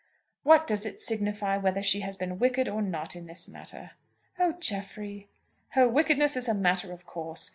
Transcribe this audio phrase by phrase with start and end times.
[0.41, 3.91] "What does it signify whether she has been wicked or not in this matter?"
[4.39, 5.29] "Oh, Jeffrey!"
[5.73, 7.49] "Her wickedness is a matter of course.